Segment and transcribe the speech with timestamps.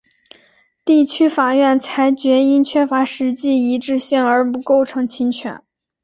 [0.83, 5.61] 地区法院裁决因缺乏实际一致性而不构成侵权。